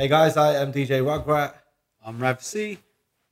[0.00, 1.52] Hey guys, I am DJ Rugrat,
[2.02, 2.78] I'm Rav C.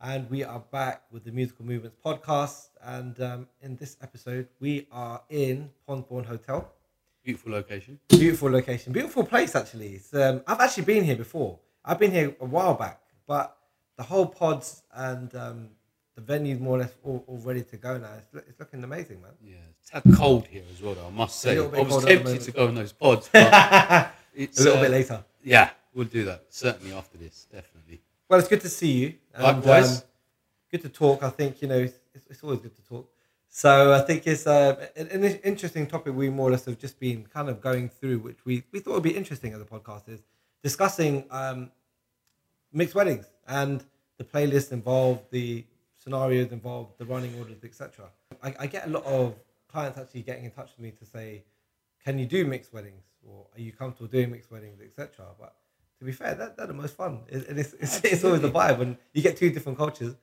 [0.02, 2.68] and we are back with the Musical Movements podcast.
[2.84, 6.70] And um, in this episode, we are in Ponsbourne Hotel.
[7.24, 7.98] Beautiful location.
[8.10, 9.94] Beautiful location, beautiful place actually.
[9.94, 11.58] It's, um, I've actually been here before.
[11.86, 13.56] I've been here a while back, but
[13.96, 15.68] the whole pods and um,
[16.16, 18.12] the venue's more or less all, all ready to go now.
[18.18, 19.30] It's, it's looking amazing, man.
[19.42, 21.06] Yeah, it's cold here as well, though.
[21.06, 23.30] I must say, I was cold at the tempted to go on those pods.
[23.32, 25.24] But it's a little uh, bit later.
[25.42, 27.46] Yeah, we'll do that certainly after this.
[27.52, 28.00] Definitely.
[28.28, 29.14] Well, it's good to see you.
[29.34, 30.02] And, Likewise.
[30.02, 30.08] um,
[30.70, 31.22] good to talk.
[31.22, 31.98] I think you know it's,
[32.28, 33.10] it's always good to talk.
[33.48, 36.14] So I think it's uh, an, an interesting topic.
[36.14, 38.94] We more or less have just been kind of going through, which we, we thought
[38.94, 40.20] would be interesting as a podcast, is
[40.62, 41.70] discussing um,
[42.72, 43.84] mixed weddings and
[44.18, 45.64] the playlist involved, the
[45.96, 48.06] scenarios involved, the running orders, etc.
[48.42, 49.34] I, I get a lot of
[49.70, 51.44] clients actually getting in touch with me to say,
[52.04, 55.24] "Can you do mixed weddings?" or "Are you comfortable doing mixed weddings?" etc.
[55.38, 55.54] But
[55.98, 57.20] to be fair, that, they're the most fun.
[57.28, 60.14] It, it's, it's, it's always the vibe when you get two different cultures,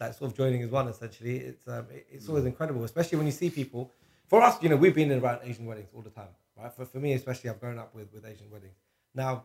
[0.00, 0.88] like sort of joining as one.
[0.88, 3.90] Essentially, it's um, it- it's always incredible, especially when you see people.
[4.28, 6.72] For us, you know, we've been around Asian weddings all the time, right?
[6.72, 8.74] For, for me, especially, I've grown up with, with Asian weddings.
[9.14, 9.44] Now,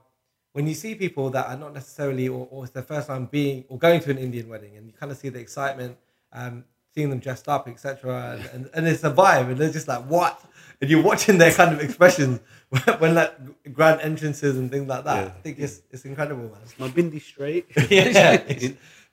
[0.54, 3.66] when you see people that are not necessarily, or, or it's their first time being
[3.70, 5.98] or going to an Indian wedding, and you kind of see the excitement,
[6.34, 9.88] um, seeing them dressed up, etc., and, and, and it's a vibe, and they're just
[9.88, 10.42] like, what?
[10.82, 15.04] And you're watching their kind of expressions when, when like grand entrances and things like
[15.06, 15.26] that.
[15.26, 15.34] Yeah.
[15.36, 16.62] I think it's it's incredible, man.
[16.78, 17.66] My bindi straight.
[17.90, 18.38] Yeah.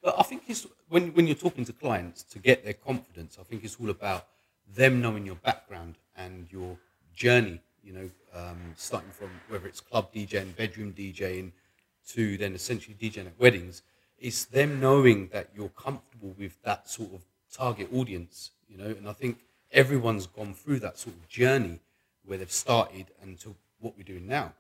[0.03, 3.39] but I think it's when when you're talking to clients to get their confidence.
[3.41, 4.27] I think it's all about
[4.75, 6.77] them knowing your background and your
[7.15, 7.61] journey.
[7.83, 11.53] You know, um, starting from whether it's club DJing, bedroom DJing,
[12.09, 13.83] to then essentially DJing at weddings.
[14.19, 17.21] It's them knowing that you're comfortable with that sort of
[17.55, 18.51] target audience.
[18.69, 19.39] You know, and I think
[19.73, 21.81] everyone's gone through that sort of journey
[22.25, 24.53] where they've started and to what we're doing now.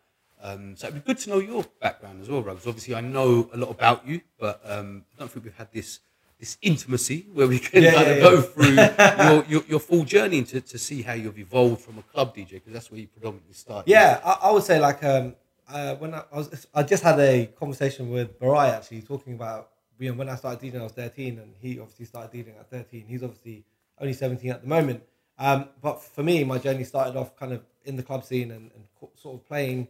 [0.42, 2.66] Um, so it'd be good to know your background as well, Rugs.
[2.66, 6.00] Obviously, I know a lot about you, but um, I don't think we've had this
[6.40, 8.22] this intimacy where we can Yeah, kind yeah, of yeah.
[8.30, 8.74] go through
[9.24, 12.50] your, your, your full journey to, to see how you've evolved from a club DJ
[12.54, 13.88] because that's where you predominantly started.
[13.88, 15.36] Yeah, I, I would say like um,
[15.68, 19.70] uh, when I, I was, I just had a conversation with Barai actually talking about
[20.04, 22.68] you know when I started DJing, I was thirteen, and he obviously started DJing at
[22.68, 23.06] thirteen.
[23.08, 23.64] He's obviously
[23.98, 25.02] only seventeen at the moment.
[25.38, 28.70] Um, but for me, my journey started off kind of in the club scene and,
[28.74, 28.84] and
[29.16, 29.88] sort of playing.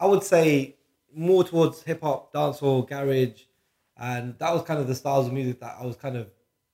[0.00, 0.76] I would say
[1.14, 3.42] more towards hip hop, dancehall, garage,
[3.98, 6.30] and that was kind of the styles of music that I was kind of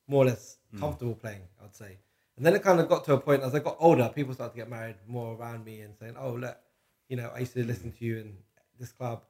[0.07, 1.43] more or less comfortable playing.
[1.63, 1.99] I'd say.
[2.37, 4.53] And then it kind of got to a point as I got older, people started
[4.53, 6.57] to get married more around me and saying, "Oh, look,
[7.09, 8.37] you know, I used to listen to you in
[8.79, 9.25] this club.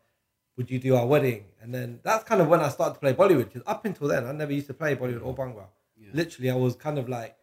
[0.56, 3.14] Would you do our wedding?" And then that's kind of when I started to play
[3.14, 3.52] Bollywood.
[3.52, 5.66] Because up until then, I never used to play Bollywood or Bhangra.
[5.98, 6.10] Yeah.
[6.12, 7.36] Literally, I was kind of like,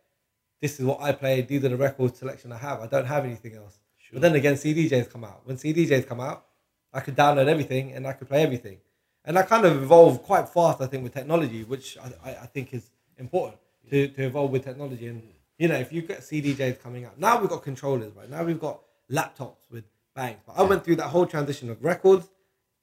[0.62, 1.42] "This is what I play.
[1.42, 2.82] These are the record selection I have.
[2.82, 4.14] I don't have anything else." Sure.
[4.14, 5.42] But then again, CDJs come out.
[5.46, 6.46] When CDJs come out,
[6.94, 8.78] I could download everything and I could play everything.
[9.26, 12.74] And I kind of evolved quite fast, I think, with technology, which I, I, think
[12.74, 13.58] is important
[13.90, 15.08] to, to evolve with technology.
[15.08, 15.24] And,
[15.58, 18.30] you know, if you get CDJs coming out, now we've got controllers, right?
[18.30, 20.40] Now we've got laptops with bangs.
[20.46, 22.28] But I went through that whole transition of records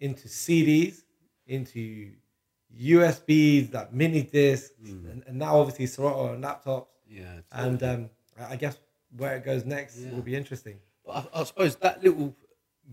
[0.00, 1.02] into CDs,
[1.46, 2.12] into
[2.78, 6.86] USBs, that mini discs, and, and now obviously Serato and laptops.
[7.08, 7.40] yeah.
[7.52, 8.78] And um, I I guess
[9.16, 10.12] where it goes next Yeah.
[10.12, 10.78] will be interesting.
[11.04, 12.34] But I, I suppose that little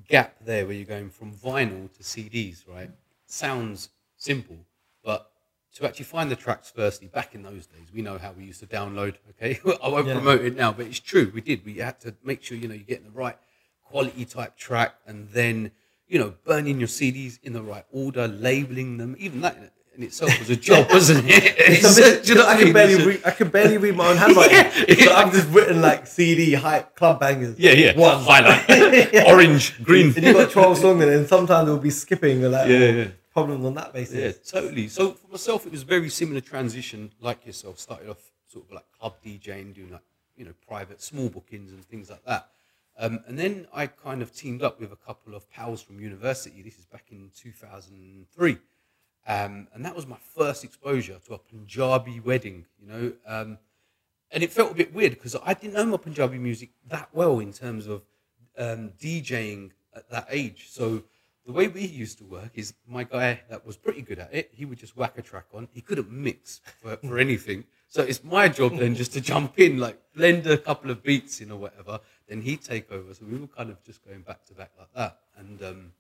[0.08, 2.90] gap there where you're going from vinyl to CDs, right,
[3.26, 4.58] sounds simple,
[5.04, 5.32] but
[5.76, 8.60] to actually find the tracks firstly, back in those days, we know how we used
[8.62, 9.16] to download.
[9.32, 10.14] Okay, I won't Yeah.
[10.16, 11.32] promote it now, but it's true.
[11.34, 11.64] We did.
[11.64, 13.38] We had to make sure you know you're getting the right
[13.84, 15.72] quality type track, and then
[16.08, 19.16] you know burning your CDs in the right order, labeling them.
[19.20, 21.56] Even that in- itself was a job, wasn't it?
[21.58, 23.22] It's a It's- bit- you know I can barely read.
[23.26, 24.56] I can barely read my own handwriting.
[24.88, 25.06] Yeah.
[25.06, 27.58] so I've just written like CD hype club bangers.
[27.60, 27.98] Yeah, yeah.
[27.98, 28.66] One Highlight.
[29.14, 29.24] Yeah.
[29.32, 30.14] Orange, green.
[30.16, 32.78] And you've got twelve songs in it, and sometimes we'll be skipping or like Yeah,
[32.90, 33.08] yeah.
[33.34, 34.16] problems on that basis.
[34.16, 34.88] Yeah, totally.
[34.88, 37.80] So for myself, it was very similar transition, like yourself.
[37.80, 40.02] Started off sort of like club DJing, doing like
[40.38, 42.50] you know private small bookings and things like that.
[43.00, 46.62] Um, and then I kind of teamed up with a couple of pals from university.
[46.64, 48.58] This is back in 2003.
[49.28, 53.14] Um, and that was my first exposure to a Punjabi wedding, you know.
[53.28, 53.58] Um,
[54.32, 57.40] and it felt a bit weird because I didn't know my Punjabi music that well
[57.40, 58.02] in terms of
[58.58, 60.68] um, DJing at that age.
[60.70, 61.04] So
[61.46, 64.50] the way we used to work is my guy that was pretty good at it,
[64.54, 65.68] he would just whack a track on.
[65.72, 67.66] He couldn't mix for, for anything.
[67.88, 71.40] So it's my job then just to jump in, like blend a couple of beats
[71.40, 72.02] in or whatever.
[72.28, 73.14] Then he'd take over.
[73.14, 75.20] So we were kind of just going back to back like that.
[75.38, 75.92] And um,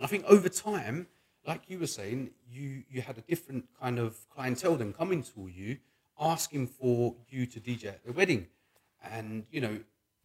[0.00, 1.08] I think over time,
[1.46, 5.48] like you were saying, you you had a different kind of clientele then coming to
[5.48, 5.78] you,
[6.20, 8.46] asking for you to DJ at their wedding,
[9.02, 9.78] and you know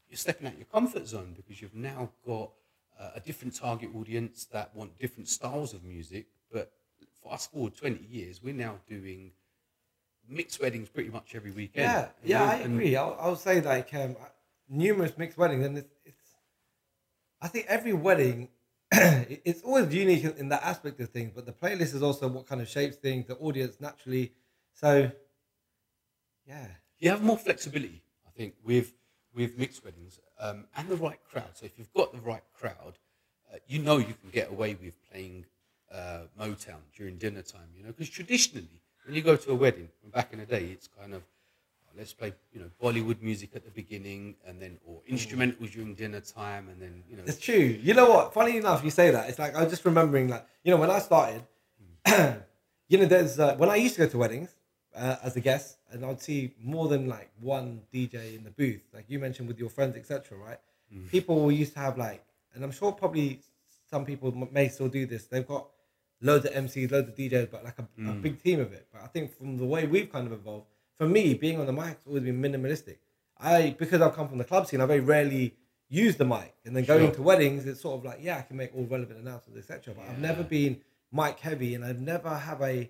[0.09, 2.51] you're stepping out your comfort zone because you've now got
[2.99, 6.71] uh, a different target audience that want different styles of music, But
[7.23, 9.31] fast forward 20 years, we're now doing
[10.27, 11.85] mixed weddings pretty much every weekend.
[11.85, 12.95] Yeah, yeah, know, I agree.
[12.95, 14.15] I'll, I'll say like um,
[14.69, 16.21] numerous mixed weddings, and it's, it's
[17.41, 18.49] I think every wedding
[18.91, 21.31] it's always unique in, that aspect of things.
[21.35, 24.31] But the playlist is also what kind of shapes things, the audience naturally.
[24.73, 25.11] So,
[26.47, 26.67] yeah,
[26.97, 28.93] you have more flexibility, I think, with
[29.33, 31.49] with mixed weddings um, and the right crowd.
[31.53, 32.97] So if you've got the right crowd,
[33.53, 35.45] uh, you know you can get away with playing
[35.91, 37.69] uh, Motown during dinner time.
[37.75, 40.87] You know, because traditionally, when you go to a wedding, back in the day, it's
[40.87, 41.23] kind of
[41.97, 46.19] let's play you know Bollywood music at the beginning, and then or instrumentals during dinner
[46.19, 47.55] time, and then you know it's true.
[47.81, 48.33] You know what?
[48.33, 49.29] Funny enough, you say that.
[49.29, 51.43] It's like I was just remembering, like you know, when I started,
[52.87, 54.55] you know, there's uh, when I used to go to weddings
[54.95, 58.83] uh, as a guest, and I'd see more than like one DJ in the booth,
[58.93, 60.37] like you mentioned with your friends, etc.
[60.37, 60.59] Right?
[61.09, 62.23] People used to have like,
[62.53, 63.41] and I'm sure probably
[63.89, 65.25] some people may still do this.
[65.25, 65.67] They've got
[66.21, 68.87] loads of MCs, loads of DJs, but like a, a big team of it.
[68.91, 70.67] But I think from the way we've kind of evolved,
[70.97, 72.97] for me, being on the mic has always been minimalistic.
[73.39, 75.55] I because I've come from the club scene, I very rarely
[75.89, 77.15] use the mic, and then going Sure.
[77.15, 79.93] to weddings, it's sort of like yeah, I can make all relevant announcements, etc.
[79.95, 82.89] But I've never been mic heavy, and I've never have a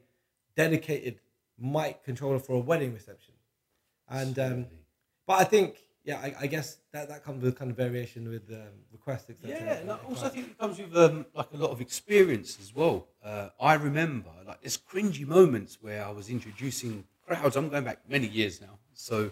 [0.56, 1.20] dedicated
[1.60, 3.34] mic controller for a wedding reception.
[4.10, 4.66] And um,
[5.26, 5.76] but I think
[6.06, 9.58] yeah, I, I guess that that comes with kind of variation with um, requests, etc.
[9.60, 12.74] Yeah, and I also think it comes with um, like a lot of experience as
[12.74, 13.08] well.
[13.22, 17.56] Uh, I remember like there's cringy moments where I was introducing crowds.
[17.56, 19.32] I'm going back many years now, so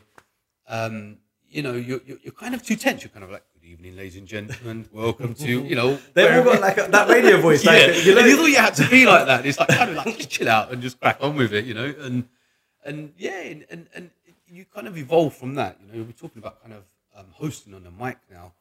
[0.67, 1.17] um,
[1.49, 3.03] you know you're, you're you're kind of too tense.
[3.03, 4.87] You're kind of like, "Good evening, ladies and gentlemen.
[4.91, 7.63] Welcome to you know." They've all got like a, that radio voice.
[7.63, 9.45] yeah, Like, you know, you thought you had to be like that.
[9.45, 11.93] It's like kind of like chill out and just crack on with it, you know.
[11.99, 12.27] And
[12.83, 14.11] and yeah, and and, and
[14.47, 15.79] you kind of evolve from that.
[15.81, 16.83] You know, we're talking about kind of
[17.15, 18.53] um, hosting on the mic now,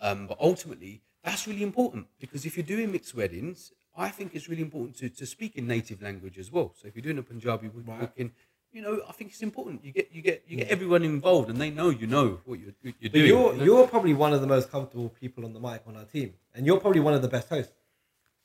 [0.00, 4.48] um, but ultimately that's really important because if you're doing mixed weddings, I think it's
[4.48, 6.74] really important to, to speak in native language as well.
[6.80, 8.10] So if you're doing a Punjabi Right.
[8.72, 9.84] You know, I think it's important.
[9.84, 12.72] You get you get you get everyone involved, and they know you know what you're,
[12.82, 13.26] you're But doing.
[13.26, 16.34] you're you're probably one of the most comfortable people on the mic on our team,
[16.54, 17.72] and you're probably one of the best hosts.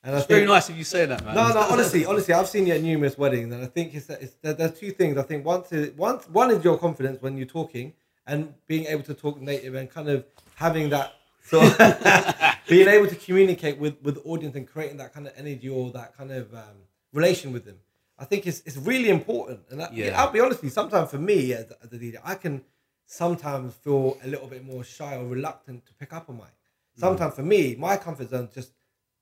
[0.04, 1.34] And I it's very think- nice of you saying that, man.
[1.34, 4.34] No, no, honestly, honestly, I've seen you at numerous weddings, and I think it's, it's
[4.42, 5.16] there, there's two things.
[5.18, 7.94] I think one, to, one, one is your confidence when you're talking
[8.26, 11.78] and being able to talk native and kind of having that sort of
[12.68, 15.90] being able to communicate with with the audience and creating that kind of energy or
[15.92, 16.76] that kind of um,
[17.12, 17.78] relation with them.
[18.18, 19.60] I think it's it's really important.
[19.70, 20.20] And that, Yeah.
[20.20, 22.64] I'll be honest with you, sometimes for me as, as a DJ, I can
[23.06, 26.54] sometimes feel a little bit more shy or reluctant to pick up a mic.
[26.96, 28.72] Sometimes for me, my comfort zone is just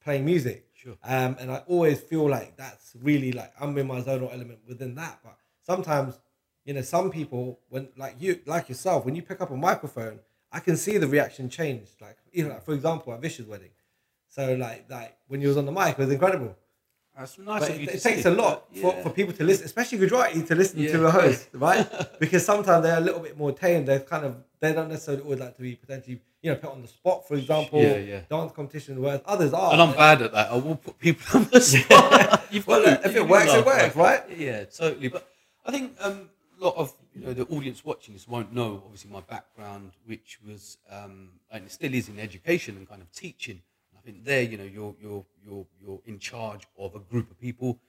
[0.02, 0.66] playing music.
[0.72, 0.96] Sure.
[1.04, 4.94] Um, and I always feel like that's really like I'm in my zonal element within
[4.94, 5.20] that.
[5.22, 6.18] But sometimes,
[6.64, 10.20] you know, some people when like you like yourself, when you pick up a microphone,
[10.50, 11.88] I can see the reaction change.
[12.00, 13.70] Like you know, like, for example at Vish's wedding.
[14.28, 16.56] So like like when you was on the mic, it was incredible.
[17.18, 19.02] That's nice But it, it to takes a lot for, Yeah.
[19.02, 21.06] for people to listen, especially Gujarati, to listen to Yeah.
[21.06, 21.86] a host, right?
[22.20, 23.84] because sometimes they're a little bit more tame.
[23.86, 26.82] They're kind of they don't necessarily always like to be potentially you know put on
[26.82, 28.20] the spot, for example, Yeah, yeah.
[28.28, 29.00] dance competition.
[29.00, 29.72] Whereas others are.
[29.72, 30.50] and I'm bad at that.
[30.50, 32.46] I will put people on the spot.
[32.50, 34.22] You've well, got if you it works, it works, right?
[34.36, 35.08] Yeah, totally.
[35.08, 35.26] But
[35.64, 36.28] I think um,
[36.60, 40.38] a lot of you know the audience watching this won't know obviously my background, which
[40.46, 43.62] was um, and it still is in education and kind of teaching.
[44.06, 47.80] There, you know, you're you're you're you're in charge of a group of people,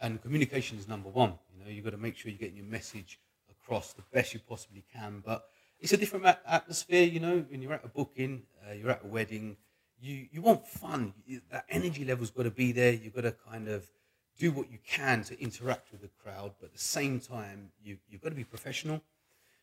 [0.00, 1.34] and communication is number one.
[1.56, 3.18] You know, you've got to make sure you're getting your message
[3.50, 5.22] across the best you possibly can.
[5.24, 5.44] But
[5.80, 7.44] it's a different atmosphere, you know.
[7.48, 9.56] When you're at a booking, uh, you're at a wedding,
[10.00, 11.12] you you want fun.
[11.50, 12.92] That energy level's got to be there.
[12.92, 13.90] You've got to kind of
[14.38, 17.98] do what you can to interact with the crowd, but at the same time, you
[18.08, 19.02] you've got to be professional.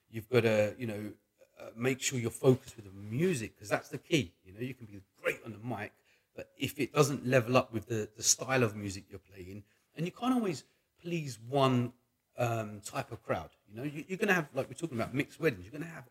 [0.09, 1.11] You've got to, you know,
[1.59, 4.33] uh, make sure you're focused with the music because that's the key.
[4.45, 5.93] You know, you can be great on the mic,
[6.35, 9.63] but if it doesn't level up with the, the style of music you're playing,
[9.95, 10.63] and you can't always
[11.01, 11.93] please one
[12.37, 13.49] um, type of crowd.
[13.69, 15.83] You know, you, you're going to have, like we're talking about mixed weddings, you're going
[15.89, 16.05] to have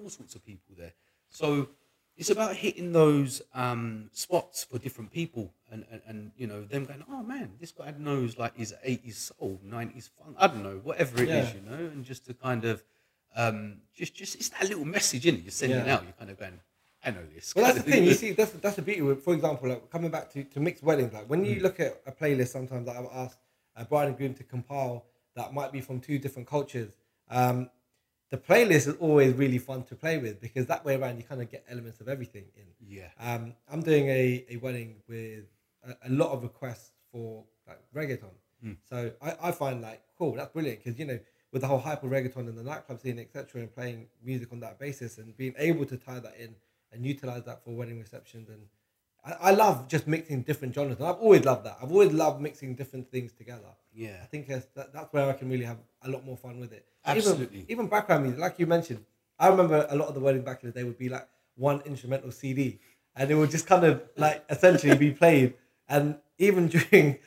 [0.00, 0.92] all sorts of people there.
[1.28, 1.68] So
[2.16, 6.84] it's about hitting those um, spots for different people and, and, and, you know, them
[6.84, 10.80] going, oh man, this guy knows like his 80s soul, 90s funk, I don't know,
[10.82, 11.54] whatever it is, Yeah.
[11.54, 12.82] you know, and just to kind of,
[13.36, 15.94] um, just, just, it's that little message in it you're sending Yeah.
[15.96, 16.02] out.
[16.04, 16.58] You're kind of going,
[17.04, 17.54] I know this.
[17.54, 18.04] Well, that's the thing.
[18.04, 19.02] You see, that's that's the beauty.
[19.02, 21.62] With, for example, like coming back to, to mixed weddings, like when you Mm.
[21.62, 23.38] look at a playlist, sometimes that I've asked
[23.76, 25.04] uh, Brian and Groom to compile
[25.36, 26.92] that might be from two different cultures.
[27.30, 27.70] Um,
[28.30, 31.40] the playlist is always really fun to play with because that way around you kind
[31.40, 32.64] of get elements of everything in.
[32.86, 33.08] Yeah.
[33.20, 35.44] Um, I'm doing a, a wedding with
[35.86, 38.34] a, a lot of requests for like reggaeton.
[38.64, 38.76] Mm.
[38.90, 41.18] So I, I find like cool, that's brilliant because you know
[41.52, 44.78] with the whole hyper reggaeton and the nightclub scene, etc., and playing music on that
[44.78, 46.54] basis and being able to tie that in
[46.92, 48.62] and utilize that for wedding receptions and
[49.24, 50.98] I, I love just mixing different genres.
[50.98, 51.78] And I've always loved that.
[51.82, 53.68] I've always loved mixing different things together.
[53.92, 54.16] Yeah.
[54.22, 56.72] I think that's, that, that's where I can really have a lot more fun with
[56.72, 56.86] it.
[57.04, 57.60] Absolutely.
[57.60, 59.04] Even, even background music, like you mentioned,
[59.38, 61.80] I remember a lot of the wedding back in the day would be like one
[61.82, 62.78] instrumental CD,
[63.14, 65.54] and it would just kind of like essentially be played.
[65.88, 67.18] And even during,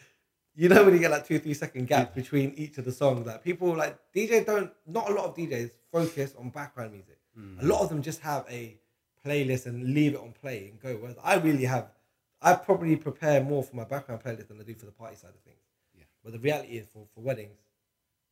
[0.55, 2.91] you know, when you get like two or three second gaps between each of the
[2.91, 7.17] songs, like people like DJ don't, not a lot of DJs focus on background music.
[7.35, 7.59] Hmm.
[7.61, 8.77] A lot of them just have a
[9.25, 10.95] playlist and leave it on play and go.
[10.95, 11.89] Whereas I really have,
[12.41, 15.31] I probably prepare more for my background playlist than I do for the party side
[15.31, 15.61] of things.
[15.97, 16.03] Yeah.
[16.23, 17.59] But the reality is, for, for weddings,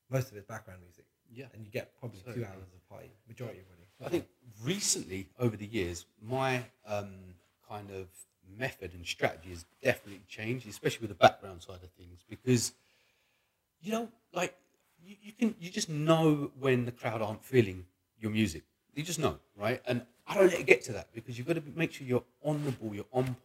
[0.10, 1.46] most of it's background music, Yeah.
[1.54, 3.80] and you get probably two hours of party, majority of weddings.
[4.04, 4.28] I think
[4.64, 7.14] recently, over the years, my um,
[7.68, 8.08] kind of
[8.58, 12.74] method and strategy has definitely changed, especially with the background side of things, because
[13.82, 14.56] you know, like
[15.06, 17.86] you, you can, you just know when the crowd aren't feeling
[18.20, 18.64] your music.
[18.96, 19.82] You just know, right?
[19.86, 22.24] And I don't let it get to that because you've got to make sure you're
[22.44, 23.36] on the ball, you're on.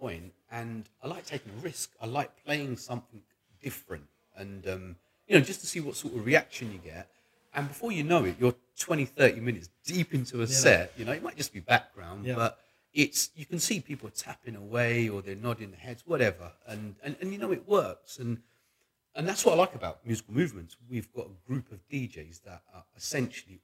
[0.52, 1.90] And I like taking a risk.
[2.00, 3.22] I like playing something
[3.62, 4.04] different,
[4.36, 7.08] and um, you know, just to see what sort of reaction you get.
[7.54, 10.92] And before you know it, you're 20, 30 minutes deep into a set.
[10.96, 12.34] You know, it might just be background, Yeah.
[12.34, 12.58] but
[12.92, 16.52] it's you can see people tapping away or they're nodding their heads, whatever.
[16.66, 18.18] And and, and you know it works.
[18.18, 18.42] And
[19.16, 20.76] and that's what I like about musical movements.
[20.90, 23.60] We've got a group of DJs that are essentially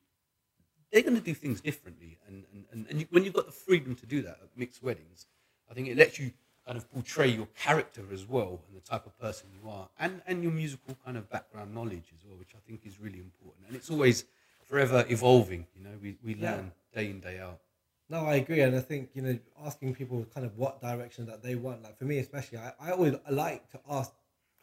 [0.92, 2.18] they're going to do things differently.
[2.26, 4.82] And and, and, and you, when you've got the freedom to do that at mixed
[4.82, 5.26] weddings,
[5.70, 6.32] I think it lets you
[6.66, 10.22] kind of portray your character as well and the type of person you are, and
[10.26, 13.66] and your musical kind of background knowledge as well, which I think is really important.
[13.66, 14.24] And it's always
[14.64, 15.66] forever evolving.
[15.76, 16.52] You know, we we Yeah.
[16.52, 17.60] learn day in day out.
[18.08, 21.42] No, I agree, and I think you know asking people kind of what direction that
[21.42, 21.82] they want.
[21.82, 24.12] Like for me, especially, I, I always like to ask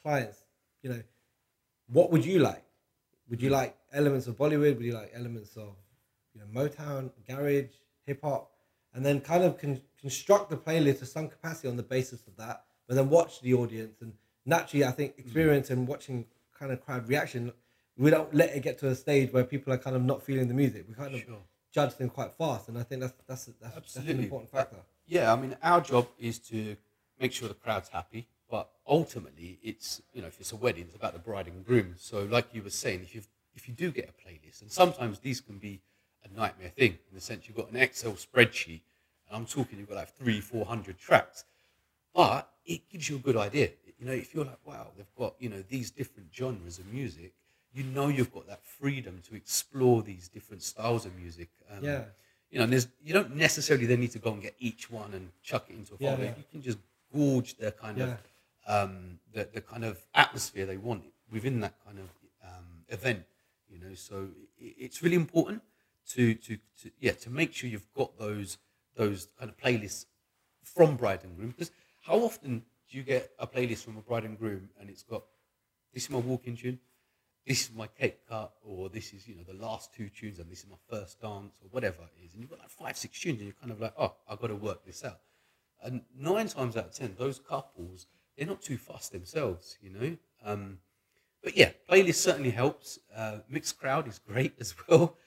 [0.02, 0.44] clients,
[0.82, 1.02] you know,
[1.88, 2.64] what would you like?
[3.30, 3.56] Would you hmm.
[3.56, 4.76] like elements of Bollywood?
[4.78, 5.76] Would you like elements of
[6.38, 7.66] you know Motown, garage,
[8.06, 8.52] hip hop,
[8.94, 12.36] and then kind of con- construct the playlist to some capacity on the basis of
[12.38, 12.64] that.
[12.88, 14.14] But then watch the audience, and
[14.46, 15.20] naturally, I think mm.
[15.20, 16.26] experience and watching
[16.58, 17.52] kind of crowd reaction.
[17.98, 20.48] We don't let it get to a stage where people are kind of not feeling
[20.48, 20.86] the music.
[20.88, 21.42] We kind of Sure.
[21.72, 24.78] judge them quite fast, and I think that's that's that's, that's an important factor.
[25.08, 26.78] Yeah, I mean, our job is to
[27.20, 30.96] make sure the crowd's happy, but ultimately, it's you know, if it's a wedding, it's
[30.96, 31.96] about the bride and groom.
[31.98, 33.22] So, like you were saying, if you
[33.56, 35.82] if you do get a playlist, and sometimes these can be
[36.34, 38.82] a nightmare thing in the sense you've got an Excel spreadsheet,
[39.28, 41.44] and I'm talking you've got like three, four hundred tracks,
[42.14, 43.70] but it gives you a good idea.
[44.00, 47.34] You know, if you're like, wow, they've got you know these different genres of music,
[47.74, 51.50] you know you've got that freedom to explore these different styles of music.
[51.72, 52.04] Um, Yeah.
[52.52, 55.14] you know, and there's you don't necessarily then need to go and get each one
[55.14, 56.26] and chuck it into a Yeah, folder.
[56.26, 56.36] yeah.
[56.38, 56.78] You can just
[57.14, 58.10] gorge the kind of
[58.68, 62.10] um, the the kind of atmosphere they want within that kind of
[62.44, 63.24] um, event.
[63.70, 64.30] You know, so
[64.62, 65.62] i it's really important
[66.12, 68.58] to, to to yeah to make sure you've got those
[68.96, 70.06] those kind of playlists
[70.64, 71.52] from bride and groom.
[71.52, 71.72] Because
[72.02, 75.24] how often do you get a playlist from a bride and groom and it's got
[75.94, 76.80] this is my walking tune,
[77.46, 80.52] this is my cake cut, or this is you know the last two tunes, and
[80.52, 83.20] this is my first dance, or whatever it is, and you've got like five, six
[83.20, 85.20] tunes, and you're kind of like, oh, I've got to work this out.
[85.82, 90.18] And nine times out of ten, those couples they're not too fussed themselves, you know.
[90.46, 90.78] Um,
[91.44, 93.00] but yeah, playlist certainly helps.
[93.16, 95.18] Uh, mixed crowd is great as well.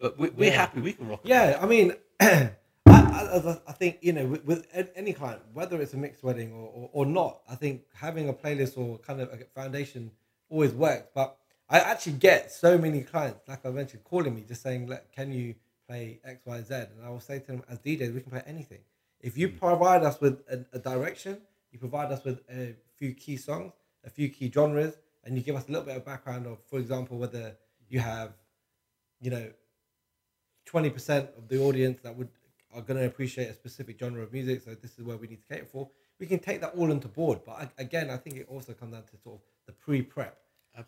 [0.00, 0.56] But we're, we're Yeah.
[0.56, 1.20] happy we can rock.
[1.24, 2.50] Yeah, I mean, I,
[2.86, 4.66] I, I think you know with, with
[4.96, 8.32] any client, whether it's a mixed wedding or, or, or not, I think having a
[8.32, 10.10] playlist or kind of a foundation
[10.48, 11.08] always works.
[11.14, 11.36] But
[11.68, 15.32] I actually get so many clients, like I mentioned, calling me just saying, "Look, can
[15.32, 15.54] you
[15.86, 18.42] play X, Y, Z?" And I will say to them, as DJs, we can play
[18.46, 18.80] anything.
[19.20, 19.58] If you hmm.
[19.58, 21.38] provide us with a, a direction,
[21.72, 23.72] you provide us with a few key songs,
[24.04, 26.78] a few key genres, and you give us a little bit of background of, for
[26.78, 27.54] example, whether
[27.88, 28.32] you have,
[29.20, 29.50] you know,
[30.70, 32.28] twenty percent of the audience that would
[32.72, 34.62] are going to appreciate a specific genre of music.
[34.62, 35.90] So this is where we need to cater for.
[36.20, 38.92] We can take that all into board, but I, again, I think it also comes
[38.92, 40.36] down to sort of the pre-prep.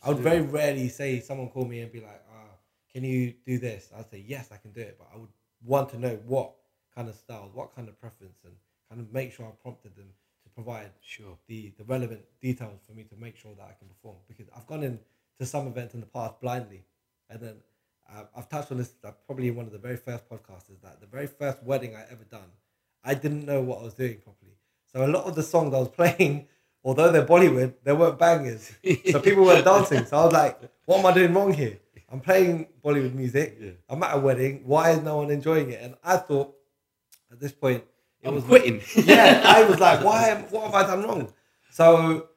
[0.04, 2.52] I would very rarely say someone call me and be like, "Ah,
[2.92, 5.32] can you do this?" I'd say yes, I can do it, but I would
[5.72, 6.52] want to know what
[6.94, 8.54] kind of styles, what kind of preference, and
[8.88, 10.10] kind of make sure I prompted them
[10.44, 11.36] to provide Sure.
[11.48, 14.18] the the relevant details for me to make sure that I can perform.
[14.28, 15.00] Because I've gone in
[15.38, 16.82] to some events in the past blindly,
[17.30, 17.56] and then
[18.10, 20.70] uh, I've touched on this uh, probably in one of the very first podcasts.
[20.70, 22.50] Is that the very first wedding I ever done?
[23.04, 24.52] I didn't know what I was doing properly,
[24.92, 26.48] so a lot of the songs I was playing,
[26.84, 28.70] although they're Bollywood, they weren't bangers.
[29.10, 30.04] so people weren't dancing.
[30.04, 31.78] So I was like, "What am I doing wrong here?
[32.10, 33.56] I'm playing Bollywood music.
[33.58, 33.70] Yeah.
[33.88, 34.62] I'm at a wedding.
[34.64, 36.54] Why is no one enjoying it?" And I thought,
[37.30, 37.82] at this point,
[38.22, 38.80] it I'm was quitting.
[39.04, 40.28] yeah, I was like, why?
[40.28, 41.32] Am, what have I done wrong?
[41.70, 42.28] So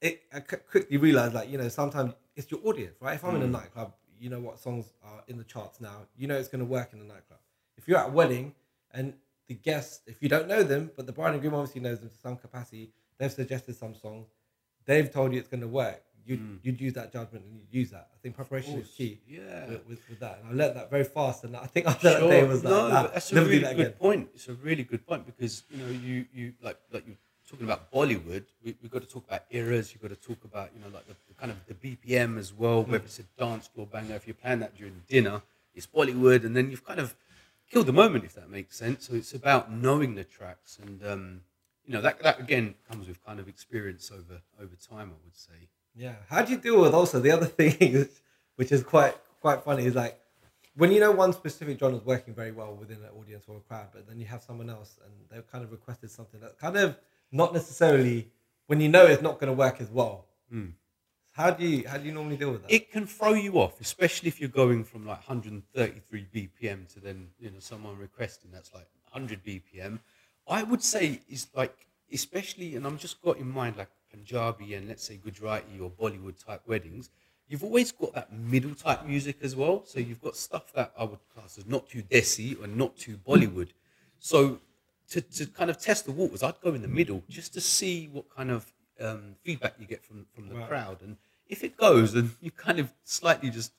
[0.00, 3.14] it, I quickly realized, like, you know, sometimes it's your audience, right?
[3.14, 3.94] If I'm in a nightclub,
[4.24, 5.98] you know what songs are in the charts now.
[6.16, 7.40] You know it's going to work in the nightclub.
[7.76, 8.54] If you're at a wedding
[8.92, 9.12] and
[9.48, 12.08] the guests, if you don't know them, but the bride and groom obviously knows them
[12.08, 14.24] to some capacity, they've suggested some song,
[14.86, 16.02] they've told you it's going to work.
[16.26, 16.58] You'd, Mm.
[16.62, 18.08] you'd use that judgment and you'd use that.
[18.14, 19.66] I think preparation is key Yeah.
[19.68, 20.38] with, with, with that.
[20.40, 21.44] And I learned that very fast.
[21.44, 23.76] And I think after that day was like, no, nah, but that's a really that
[23.76, 23.98] good again.
[23.98, 24.28] point.
[24.34, 27.16] It's a really good point because you know you you like like you're
[27.54, 28.44] talking about Bollywood.
[28.64, 29.92] We we got to talk about eras.
[29.92, 32.52] You've got to talk about you know like the, the kind of the BPM as
[32.52, 32.84] well.
[32.84, 32.88] Mm.
[32.88, 35.42] Whether it's a dance floor banger, if you're playing that during dinner,
[35.74, 37.14] it's Bollywood, and then you've kind of
[37.70, 39.06] killed the moment if that makes sense.
[39.08, 41.04] So it's about knowing the tracks and.
[41.06, 41.40] um
[41.86, 45.10] you know that, that again comes with kind of experience over over time.
[45.10, 45.68] I would say.
[45.94, 46.14] Yeah.
[46.28, 48.20] How do you deal with also the other thing, is,
[48.56, 50.18] which is quite quite funny, is like
[50.76, 53.60] when you know one specific genre is working very well within an audience or a
[53.60, 56.76] crowd, but then you have someone else and they've kind of requested something that kind
[56.76, 56.96] of
[57.32, 58.30] not necessarily
[58.66, 60.26] when you know it's not going to work as well.
[60.50, 60.70] Hmm.
[61.32, 62.72] How do you how do you normally deal with that?
[62.72, 67.28] it can throw you off, especially if you're going from like 133 BPM to then
[67.40, 69.98] you know someone requesting that's like 100 BPM.
[70.46, 74.88] I would say is like especially, and I'm just got in mind like Punjabi and
[74.88, 77.10] let's say Gujarati or Bollywood type weddings.
[77.48, 79.82] You've always got that middle type music as well.
[79.84, 83.18] So you've got stuff that I would class as not too desi or not too
[83.18, 83.70] Bollywood.
[84.18, 84.60] So
[85.10, 88.08] to, to kind of test the waters, I'd go in the middle just to see
[88.12, 90.68] what kind of um, feedback you get from, from the Right.
[90.68, 91.02] crowd.
[91.02, 93.72] And if it goes, then you kind of slightly just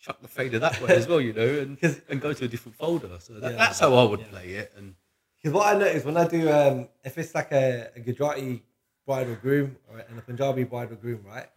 [0.00, 2.76] chuck the fader that way as well, you know, and, and go to a different
[2.76, 3.16] folder.
[3.20, 3.56] So that, Yeah.
[3.56, 4.26] that's how I would Yeah.
[4.26, 4.72] play it.
[4.76, 4.94] And
[5.42, 8.62] Because what I notice when I do, um, if it's like a, a Gujarati
[9.06, 11.48] bride or groom or, and a Punjabi bride or groom, right?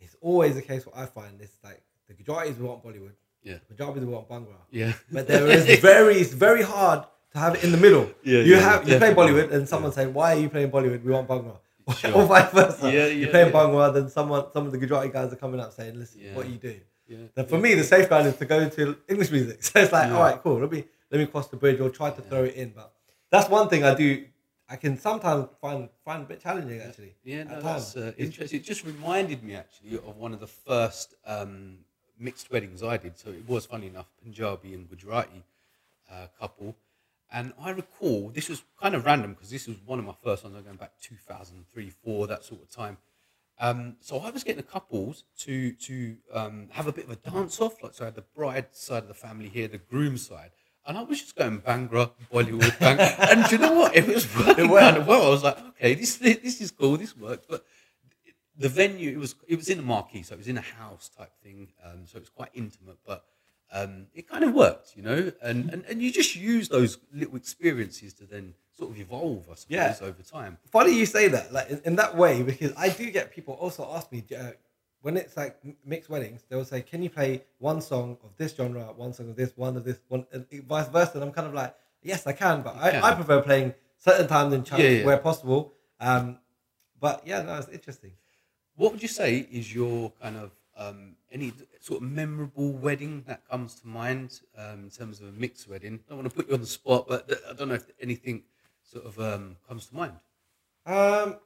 [0.00, 0.84] It's always the case.
[0.84, 4.56] What I find is like the Gujaratis want Bollywood, yeah, the Punjabis want Bhangra.
[4.70, 7.04] yeah, But there is very, it's very hard
[7.36, 8.06] to have it in the middle.
[8.22, 9.14] Yeah, you yeah, have you play.
[9.14, 11.02] Bollywood, and someone saying, "Why are you playing Bollywood?
[11.04, 11.56] We want Bhangra."
[11.98, 12.14] Sure.
[12.16, 12.90] or vice versa.
[12.92, 13.58] Yeah, You're playing yeah.
[13.58, 16.34] Bhangra, then someone, some of the Gujarati guys are coming up saying, "Listen, Yeah.
[16.36, 17.18] what are you doing?" yeah.
[17.34, 19.58] Then for me, the safeguard is to go into English music.
[19.68, 20.16] So it's like, Yeah.
[20.16, 20.58] all right, cool.
[20.64, 22.70] Let me let me cross the bridge or try to throw it in.
[22.70, 22.88] But
[23.32, 24.08] that's one thing I do.
[24.68, 27.14] I can sometimes find find a bit challenging actually.
[27.22, 28.58] Yeah, no, that's uh, interesting.
[28.60, 31.52] It just reminded me actually of one of the first um,
[32.18, 33.14] mixed weddings I did.
[33.22, 35.42] So it was funny enough, Punjabi and Gujarati
[36.10, 36.74] uh, couple.
[37.32, 40.44] And I recall this was kind of random because this was one of my first
[40.44, 40.56] ones.
[40.56, 42.98] I'm going back 2003, four, that sort of time.
[43.58, 47.16] Um, so I was getting the couples to to um, have a bit of a
[47.16, 47.82] dance off.
[47.82, 50.50] Like so, I had the bride side of the family here, the groom side,
[50.86, 52.98] and I was just going Bhangra, Bollywood, bang.
[53.18, 53.96] and do you know what?
[53.96, 54.82] It was working worked.
[54.82, 55.26] kind of well.
[55.26, 57.46] I was like, okay, this this is cool, this works.
[57.48, 57.64] But
[58.58, 61.08] the venue, it was it was in a marquee, so it was in a house
[61.08, 61.68] type thing.
[61.82, 63.24] Um, so it was quite intimate, but
[63.72, 65.32] um, it kind of worked, you know.
[65.42, 69.54] And, and and you just use those little experiences to then sort of evolve, I
[69.54, 69.96] suppose, Yeah.
[70.02, 70.58] over time.
[70.70, 73.88] Funny you say that, like in, in that way, because I do get people also
[73.94, 74.50] ask me uh,
[75.02, 76.44] when it's like mixed weddings.
[76.48, 79.52] They will say, "Can you play one song of this genre, one song of this,
[79.56, 82.62] one of this, one, and vice versa?" And I'm kind of like, "Yes, I can,
[82.62, 83.02] but I, can.
[83.04, 85.04] I prefer playing certain times in chunks Yeah, yeah.
[85.04, 86.38] where possible." Um,
[87.00, 88.12] but yeah, no, it's interesting.
[88.76, 93.46] What would you say is your kind of um, any sort of memorable wedding that
[93.48, 95.94] comes to mind um, in terms of a mixed wedding?
[95.94, 98.42] I don't want to put you on the spot, but I don't know if anything
[98.82, 100.14] sort of um, comes to mind.
[100.86, 101.36] Um,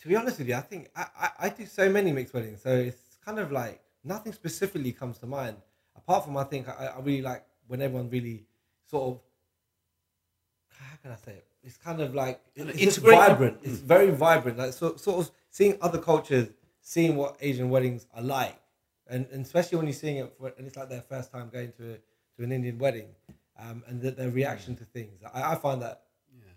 [0.00, 2.62] to be honest with you, I think I, I, I do so many mixed weddings,
[2.62, 5.56] so it's kind of like nothing specifically comes to mind.
[5.96, 8.46] Apart from I think I, I really like when everyone really
[8.86, 9.20] sort of
[10.68, 11.46] how can I say it?
[11.62, 13.58] It's kind of like it- it's vibrant.
[13.62, 14.58] It's very vibrant.
[14.58, 16.48] Like so, sort of seeing other cultures,
[16.80, 18.56] seeing what Asian weddings are like,
[19.10, 21.72] and, and especially when you're seeing it for, and it's like their first time going
[21.72, 21.96] to a,
[22.36, 23.08] to an Indian wedding,
[23.58, 25.20] um, and the, their reaction to things.
[25.34, 26.02] I, I find that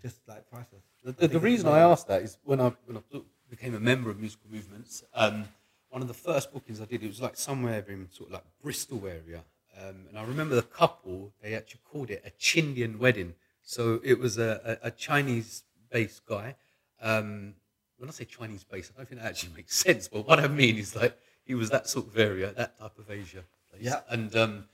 [0.04, 0.82] just like priceless.
[1.02, 3.80] The, the, think the reason I asked that is when I when I became a
[3.80, 5.48] member of musical movements, um,
[5.88, 8.44] one of the first bookings I did it was like somewhere in sort of like
[8.62, 9.44] Bristol area,
[9.80, 13.34] um, and I remember the couple they actually called it a Chindian wedding.
[13.62, 16.56] So it was a, a, a Chinese based guy.
[17.00, 17.54] Um,
[17.96, 20.06] when I say Chinese based, I don't think that actually makes sense.
[20.08, 23.10] But what I mean is like he was that sort of area, that type of
[23.10, 23.82] Asia place.
[23.82, 24.00] Yeah.
[24.08, 24.64] And um,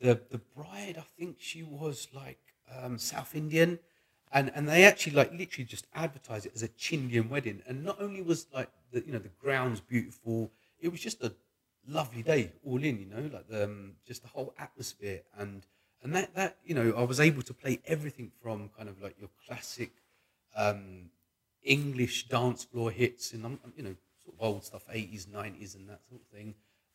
[0.00, 2.40] the the bride, I think she was like
[2.74, 3.78] um, South Indian,
[4.32, 7.62] and and they actually like literally just advertised it as a Chindian wedding.
[7.66, 10.50] And not only was like the you know the grounds beautiful,
[10.80, 11.34] it was just a
[11.86, 12.98] lovely day all in.
[12.98, 15.66] You know, like the um, just the whole atmosphere and
[16.02, 19.16] and that that you know I was able to play everything from kind of like
[19.18, 19.90] your classic
[20.54, 21.10] um,
[21.62, 25.88] English dance floor hits and um, you know sort of old stuff, eighties, nineties, and
[25.88, 26.54] that sort of thing,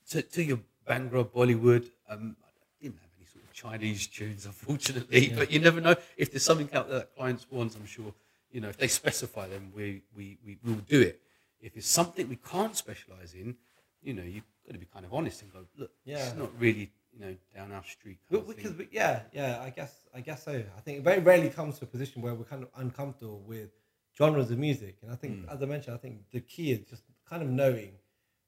[0.10, 1.90] to, to your Bhangra Bollywood.
[2.10, 2.50] Um, I
[2.82, 6.70] didn't have any sort of Chinese tunes, unfortunately, but you never know if there's something
[6.74, 7.76] out there that clients want.
[7.76, 8.14] I'm sure
[8.52, 11.22] you know if they specify them, we we we will do it.
[11.62, 13.56] If it's something we can't specialize in,
[14.02, 16.26] you know, you've got to be kind of honest and go, look, Yeah.
[16.26, 18.20] it's not really you know, down our street.
[18.30, 20.64] kind But of because we, yeah, yeah, I guess I guess so.
[20.78, 23.72] I think it very rarely comes to a position where we're kind of uncomfortable with
[24.18, 25.54] genres of music, and I think, Mm.
[25.54, 27.94] as I mentioned, I think the key is just kind of knowing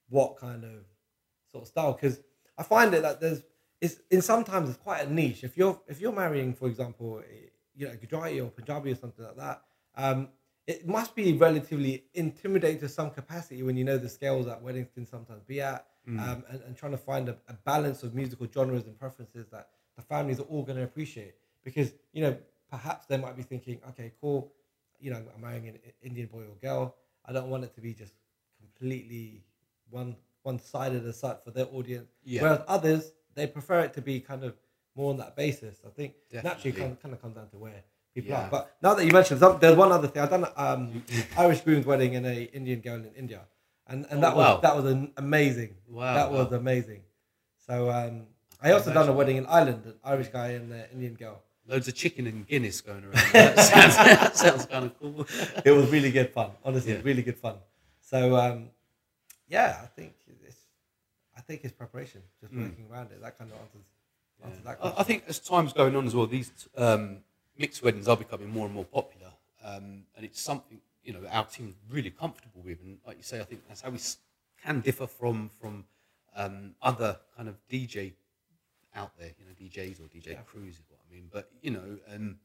[0.09, 0.85] what kind of
[1.51, 1.93] sort of style.
[1.93, 2.21] Because
[2.57, 3.43] I find it that there's
[3.79, 5.43] it's in sometimes it's quite a niche.
[5.43, 7.23] If you're if you're marrying, for example,
[7.75, 9.61] you know, Gujarati or Punjabi or something like that,
[9.95, 10.29] um,
[10.67, 14.89] it must be relatively intimidating to some capacity when you know the scales that weddings
[14.93, 18.47] can sometimes be at, um, and, and trying to find a, a balance of musical
[18.53, 21.33] genres and preferences that the families are all going to appreciate.
[21.63, 22.37] Because you know,
[22.69, 24.53] perhaps they might be thinking, okay, cool,
[24.99, 26.95] you know, I'm marrying an Indian boy or girl.
[27.25, 28.13] I don't want it to be just
[28.81, 29.43] completely
[29.89, 32.09] one one sided as such for their audience.
[32.23, 32.41] Yeah.
[32.41, 34.55] Whereas others, they prefer it to be kind of
[34.95, 35.77] more on that basis.
[35.85, 37.83] I think naturally kind of, kind of comes down to where
[38.15, 38.45] people Yeah.
[38.45, 38.49] are.
[38.49, 40.23] But now that you mentioned, there's one other thing.
[40.23, 41.03] I've done um,
[41.37, 43.41] Irish groom's wedding in a Indian girl in India,
[43.87, 45.75] and and Oh, that was that was an amazing.
[45.87, 46.57] Wow, that was wow.
[46.57, 47.01] amazing.
[47.67, 48.23] So um,
[48.63, 51.37] I also done a wedding in Ireland, an Irish guy and an Indian girl.
[51.67, 53.13] Loads of chicken and Guinness going around.
[53.33, 55.27] that sounds, that sounds kind of cool.
[55.63, 56.49] it was really good fun.
[56.65, 57.01] Honestly, Yeah.
[57.03, 57.55] really good fun.
[58.11, 58.69] So um,
[59.47, 60.13] yeah, I think
[60.45, 60.57] it's
[61.35, 62.69] I think it's preparation, just Mm.
[62.69, 63.21] working around it.
[63.21, 63.85] That kind of answers,
[64.43, 64.95] answers that I, question.
[64.99, 67.23] I think as time's going on as well, these um,
[67.57, 69.31] mixed weddings are becoming more and more popular,
[69.63, 72.81] um, and it's something you know our team's really comfortable with.
[72.81, 73.99] And like you say, I think that's how we
[74.61, 75.85] can differ from from
[76.35, 78.13] um, other kind of DJ
[78.93, 80.41] out there, you know, DJs or DJ Yeah.
[80.41, 81.29] crews is what I mean.
[81.31, 82.39] But you know, um,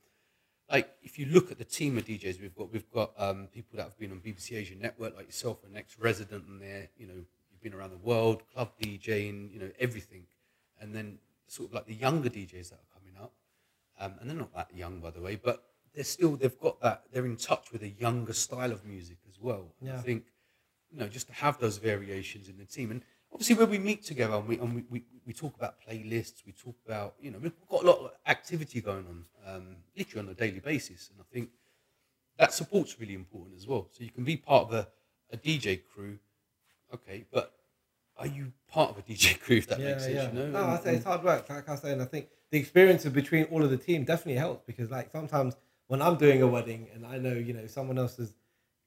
[0.70, 3.76] like if you look at the team of DJs we've got, we've got um, people
[3.76, 6.88] that have been on BBC Asian Network, like yourself, an ex-resident in there.
[6.96, 10.24] You know, you've been around the world, club DJing, you know, everything.
[10.80, 13.32] And then sort of like the younger DJs that are coming up,
[14.00, 15.62] um, and they're not that young, by the way, but
[15.94, 19.40] they're still they've got that they're in touch with a younger style of music as
[19.40, 19.74] well.
[19.80, 20.24] And I think
[20.90, 23.02] you know just to have those variations in the team and
[23.36, 26.52] obviously when we meet together and we and we, we, we talk about playlists we
[26.52, 30.32] talk about you know we've got a lot of activity going on um, literally on
[30.32, 31.50] a daily basis and i think
[32.38, 34.88] that support's really important as well so you can be part of a,
[35.32, 36.18] a dj crew
[36.94, 37.52] okay but
[38.16, 40.70] are you part of a dj crew if that makes sense you know No, And-
[40.70, 41.46] I say it's hard work.
[41.50, 44.62] Like I was saying, I think the experiences between all of the team definitely helps
[44.66, 45.56] because, like, sometimes
[45.88, 48.32] when I'm doing a wedding and I know, you know, someone else is,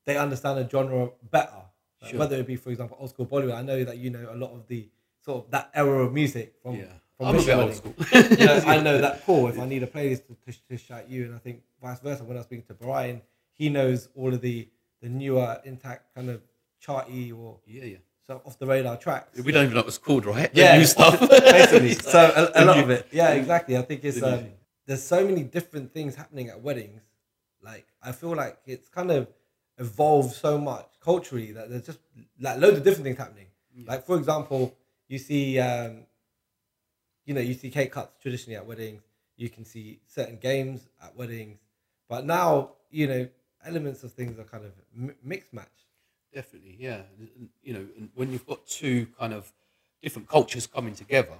[0.05, 1.62] they understand a genre better.
[2.01, 2.19] Like, Sure.
[2.19, 4.51] Whether it be, for example, old school Bollywood, I know that you know a lot
[4.51, 4.88] of the
[5.23, 6.75] sort of that era of music from.
[6.75, 6.85] yeah
[7.17, 9.47] from i'm a bit old school you know, I know that cool.
[9.49, 12.23] If I need a playlist to, to, to shout you, and I think vice versa.
[12.23, 14.69] When I was speaking to Brian, he knows all of the
[15.01, 16.41] the newer, intact kind of
[16.85, 19.38] charty or yeah yeah so off the radar tracks.
[19.41, 21.93] we don't even know what it's called right Yeah, the new stuff basically.
[21.95, 23.75] So a, a lot of it, yeah, exactly.
[23.77, 24.45] I think it's um,
[24.85, 27.01] there's so many different things happening at weddings.
[27.62, 29.27] Like I feel like it's kind of
[29.79, 31.99] evolved so much culturally that there's just
[32.39, 33.47] like loads of different things happening.
[33.85, 34.75] Like for example,
[35.07, 36.05] you see, um,
[37.25, 39.01] you know, you see cake cuts traditionally at weddings.
[39.37, 41.59] You can see certain games at weddings,
[42.09, 43.27] but now you know
[43.65, 45.67] elements of things are kind of mi- mixed match.
[46.33, 47.01] Definitely, yeah.
[47.63, 49.51] You know, when you've got two kind of
[50.01, 51.37] different cultures coming together,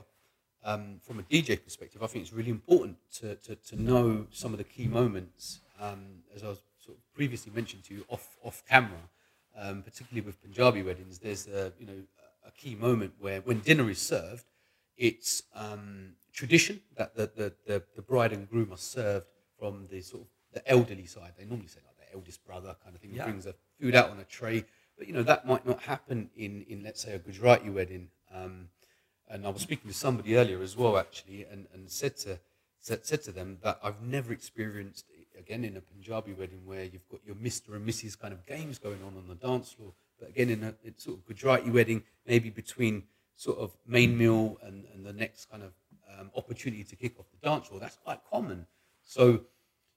[0.64, 4.52] um, from a DJ perspective, I think it's really important to, to, to know some
[4.52, 8.38] of the key moments, um, as I was sort of previously mentioned to you off
[8.44, 9.04] off camera,
[9.64, 11.20] um, particularly with Punjabi weddings.
[11.20, 12.02] There's a you know
[12.46, 14.46] a key moment where when dinner is served,
[14.98, 19.28] it's um, tradition that the, the, the, the bride and groom are served
[19.60, 21.34] from the sort of the elderly side.
[21.38, 23.26] They normally say like the eldest brother kind of thing Yeah.
[23.26, 24.66] brings the food out on a tray,
[24.98, 28.10] but you know that might not happen in in let's say a Gujarati wedding.
[28.34, 28.70] Um,
[29.32, 32.40] and I was speaking to somebody earlier as well, actually, and, and said to
[32.80, 35.06] said, said to them that I've never experienced
[35.40, 38.20] again in a Punjabi wedding where you've got your Mister and Mrs.
[38.20, 41.18] kind of games going on on the dance floor, but again in a it's sort
[41.18, 43.04] of Gujarati wedding, maybe between
[43.36, 45.72] sort of main meal and, and the next kind of
[46.20, 48.66] um, opportunity to kick off the dance floor, that's quite common.
[49.06, 49.42] So,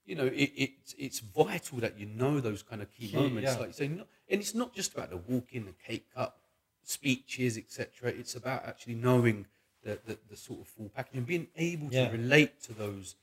[0.05, 3.51] you know, it, it, it's vital that you know those kind of key, Key, moments.
[3.51, 3.57] yeah.
[3.59, 6.33] Like you say, not, and it's not just about the walk in, the cake cut,
[6.83, 8.09] speeches, etc.
[8.11, 9.45] It's about actually knowing
[9.83, 12.11] the, the, the sort of full package and being able to Yeah.
[12.11, 13.15] relate to those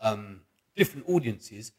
[0.00, 0.40] um,
[0.76, 1.72] different audiences.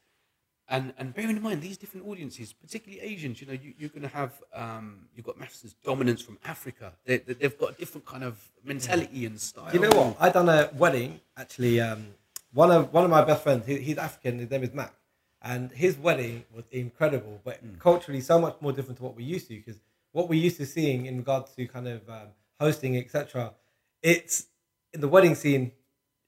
[0.70, 4.02] And, and bearing in mind these different audiences, particularly Asians, you know, you, you're going
[4.02, 6.92] to have um, you've got Master's dominance from Africa.
[7.06, 9.70] They, they've got a different kind of mentality and style.
[9.72, 10.18] You know what?
[10.20, 11.80] I done a wedding actually.
[11.80, 12.08] Um,
[12.54, 14.40] one of one of my best friends, he, he's African.
[14.40, 14.94] His name is Mac,
[15.42, 19.48] and his wedding was incredible, but culturally so much more different to what we're used
[19.48, 19.56] to.
[19.56, 19.80] Because
[20.12, 22.28] what we're used to seeing in regards to kind of um,
[22.60, 23.54] hosting, etc.
[24.02, 24.48] It's
[24.94, 25.72] in the wedding scene.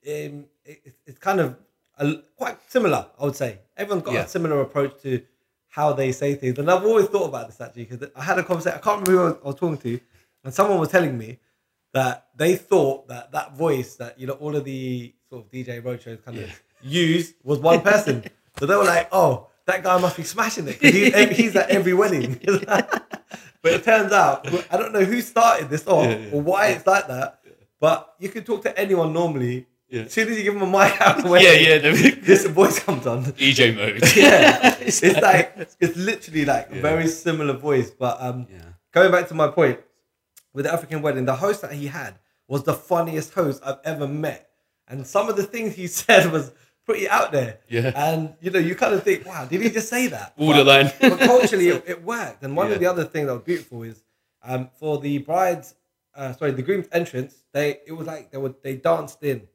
[0.08, 1.58] Um, it, it's kind of
[2.38, 3.60] quite similar, I would say.
[3.78, 4.24] Everyone's got Yeah.
[4.24, 5.22] a similar approach to
[5.70, 8.44] how they say things, and I've always thought about this actually because I had a
[8.44, 8.78] conversation.
[8.80, 10.00] I can't remember who I was, I was talking to,
[10.44, 11.40] and someone was telling me
[11.94, 15.82] that they thought that that voice that you know all of the sort of DJ
[15.82, 16.54] roadshows kind of Yeah.
[16.82, 18.24] used was one person.
[18.60, 21.70] so they were like, "Oh, that guy must be smashing it because he's, he's at
[21.70, 22.40] every wedding."
[23.62, 26.32] but it turns out I don't know who started this off Yeah, yeah.
[26.34, 27.42] or why it's like that.
[27.80, 29.68] But you can talk to anyone normally.
[29.90, 30.02] Yeah.
[30.04, 31.78] As soon as you give them a mic out of the way, Yeah, yeah.
[31.80, 33.24] the- this voice comes on.
[33.26, 34.02] EJ mode.
[34.16, 36.82] Yeah, it's, it's like it's literally like Yeah.
[36.82, 37.90] very similar voice.
[37.90, 38.60] But um, yeah.
[38.94, 39.80] going back to my point
[40.54, 42.16] with the African wedding, the host that he had
[42.48, 44.50] was the funniest host I've ever met,
[44.88, 46.52] and some of the things he said was
[46.86, 47.60] pretty out there.
[47.68, 47.92] Yeah.
[47.96, 50.36] and you know, you kind of think, wow, did he just say that?
[50.38, 50.92] Borderline.
[51.00, 52.44] But, but culturally, it, it worked.
[52.44, 52.74] And one Yeah.
[52.76, 54.04] of the other things that was beautiful is
[54.44, 55.76] um, for the bride's,
[56.16, 57.44] uh, sorry, the groom's entrance.
[57.54, 59.48] They it was like they were they danced in,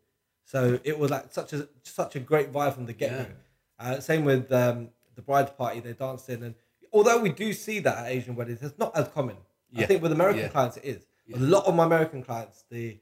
[0.44, 3.16] so it was like such a such a great vibe from the get go.
[3.18, 3.26] Yeah.
[3.96, 6.54] Uh, same with um, the bride's party, they danced in, and
[6.92, 9.36] although we do see that at Asian weddings, it's not as common.
[9.76, 10.48] I think with American Yeah.
[10.48, 11.06] clients it is.
[11.34, 12.98] A lot of my American clients, the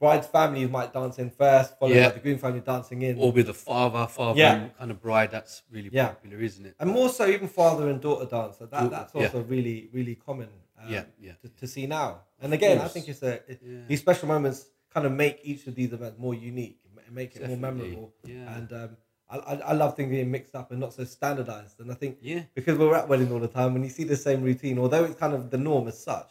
[0.00, 2.08] bride's family might dance in first, followed Yeah.
[2.08, 4.68] by the groom family dancing in, Or with the father, father Yeah.
[4.78, 5.30] kind of bride.
[5.30, 6.08] That's really Yeah.
[6.08, 6.74] popular, isn't it?
[6.80, 8.56] and more so even father and daughter dance.
[8.58, 9.24] So that that's yeah.
[9.24, 10.48] also really really common.
[10.80, 11.32] Um, Yeah, yeah.
[11.42, 13.80] To, to see now, and again, I think it's a it- Yeah.
[13.86, 14.66] these special moments
[14.96, 18.14] kind of make each of these events more unique, and make it more memorable.
[18.24, 18.56] Yeah.
[18.56, 18.90] And um,
[19.28, 21.76] I, I I love things being mixed up and not so standardized.
[21.80, 22.42] And I think Yeah.
[22.54, 25.18] because we're at weddings all the time, when you see the same routine, although it's
[25.24, 26.30] kind of the norm as such,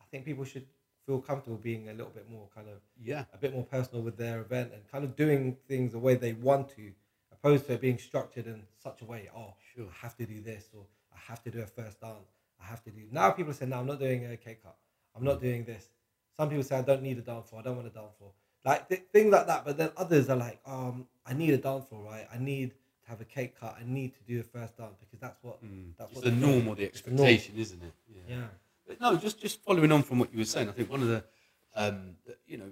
[0.00, 0.66] I think people should
[1.06, 2.78] feel comfortable being a little bit more kind of
[3.10, 3.24] Yeah.
[3.34, 6.34] a bit more personal with their event and kind of doing things the way they
[6.34, 6.84] want to,
[7.36, 9.22] opposed to it being structured in such a way.
[9.36, 9.88] Oh, Sure.
[9.96, 12.28] I have to do this, or I have to do a first dance.
[12.62, 13.02] I have to do.
[13.10, 14.76] Now people say, no, I'm not doing a cake cut.
[15.16, 15.84] I'm not doing this.
[16.36, 17.60] Some people say, I don't need a dance floor.
[17.60, 18.32] I don't want a dance floor.
[18.64, 19.64] Like th- things like that.
[19.64, 22.26] But then others are like, um, I need a dance floor, right?
[22.32, 22.70] I need
[23.04, 23.76] to have a cake cut.
[23.78, 25.58] I need to do a first dance because that's what
[25.98, 27.92] that's It's what the norm or the expectation, isn't it?
[28.28, 28.46] Yeah.
[28.86, 31.08] But no, just just following on from what you were saying, I think one of
[31.08, 31.24] the,
[31.74, 32.70] um, the- you know,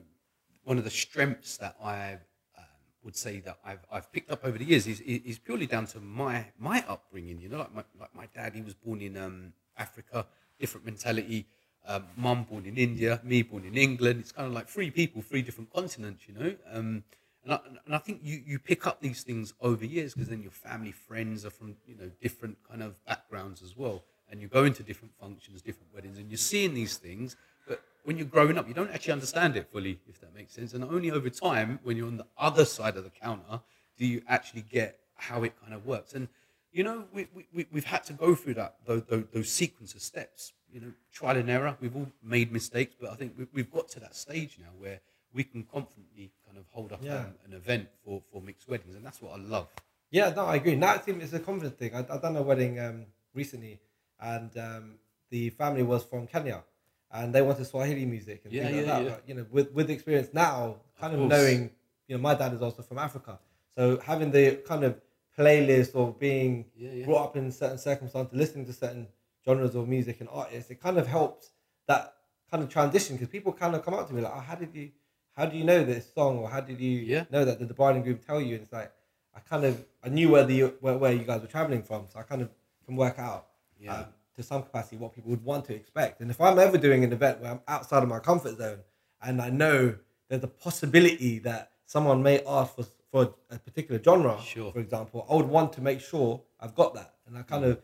[0.64, 2.14] one of the strengths that I
[2.56, 2.64] um,
[3.02, 6.00] would say that I've I've picked up over the years is is purely down to
[6.00, 7.38] my my upbringing.
[7.40, 10.26] You know, like my like my dad, he was born in um, Africa,
[10.58, 11.46] different mentality.
[11.86, 14.20] Um, Mum born in India, me born in England.
[14.20, 16.24] It's kind of like three people, three different continents.
[16.28, 16.54] You know.
[16.72, 17.04] Um,
[17.44, 20.42] and I, and I think you, you pick up these things over years because then
[20.42, 24.46] your family friends are from you know different kind of backgrounds as well and you
[24.48, 28.56] go into different functions different weddings and you're seeing these things but when you're growing
[28.58, 31.78] up you don't actually understand it fully if that makes sense and only over time
[31.82, 33.60] when you're on the other side of the counter
[33.98, 36.28] do you actually get how it kind of works and
[36.72, 39.94] you know we, we, we- we've had to go through that those, those, those sequence
[39.94, 43.46] of steps you know trial and error we've all made mistakes but i think we,
[43.52, 45.00] we've got to that stage now where
[45.34, 47.20] we can confidently kind of hold up Yeah.
[47.20, 49.68] um, an event for, for mixed weddings, and that's what I love.
[50.10, 50.76] Yeah, no, I agree.
[50.76, 51.94] Now it's a confident thing.
[51.94, 53.80] I, I done a wedding um, recently,
[54.20, 54.94] and um,
[55.30, 56.62] the family was from Kenya,
[57.10, 59.02] and they wanted Swahili music and Yeah, things like that.
[59.04, 59.08] yeah.
[59.08, 61.30] But you know, with with the experience now, kind of, course.
[61.30, 61.70] knowing,
[62.08, 63.38] you know, my dad is also from Africa,
[63.74, 65.00] so having the kind of
[65.38, 67.06] playlist or being Yeah, yeah.
[67.06, 69.06] brought up in certain circumstances, listening to certain
[69.44, 71.50] genres of music and artists, it kind of helps
[71.88, 72.14] that
[72.50, 74.74] kind of transition because people kind of come up to me like, oh, how did
[74.74, 74.90] you,
[75.36, 77.24] how do you know this song or how did you Yeah.
[77.30, 77.58] know that?
[77.58, 78.54] Did the bride Group tell you?
[78.54, 78.92] And it's like,
[79.34, 82.18] I kind of, I knew where the where, where you guys were traveling from, so
[82.18, 82.50] I kind of
[82.84, 83.46] can work out
[83.80, 83.94] Yeah.
[83.94, 84.04] um,
[84.36, 86.20] to some capacity what people would want to expect.
[86.20, 88.80] And if I'm ever doing an event where I'm outside of my comfort zone
[89.22, 89.96] and I know
[90.28, 94.72] there's a possibility that someone may ask for for a particular genre, Sure.
[94.72, 97.82] for example, I would want to make sure I've got that, and I kind of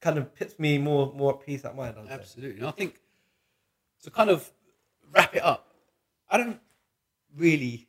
[0.00, 1.94] kind of puts me more more at peace at mind.
[2.08, 2.58] Absolutely.
[2.60, 3.00] And I think
[4.02, 4.50] to kind of
[5.12, 5.72] wrap it up,
[6.30, 6.60] I don't
[7.36, 7.88] really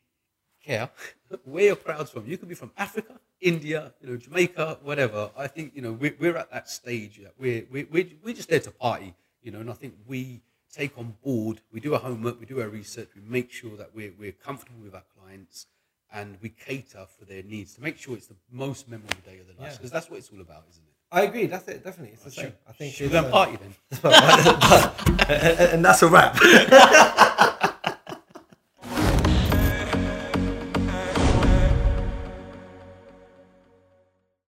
[0.64, 0.90] care
[1.46, 2.26] where your crowd's from.
[2.28, 5.32] You could be from Africa, India, you know, Jamaica, whatever.
[5.38, 8.50] I think, you know, we're, we're at that stage that we're, we're, we're, we're just
[8.50, 10.42] there to party, you know, and I think we
[10.74, 13.96] take on board, we do our homework, we do our research, we make sure that
[13.96, 15.68] we're, we're comfortable with our clients
[16.12, 19.48] and we cater for their needs to make sure it's the most memorable day of
[19.48, 19.78] their lives Yeah.
[19.78, 20.89] because that's what it's all about, isn't it?
[21.12, 21.48] I agree.
[21.48, 21.84] That's it.
[21.84, 22.54] Definitely, it's the same.
[22.68, 23.74] I think Should we go and uh, party then?
[25.30, 26.38] and, and that's a wrap.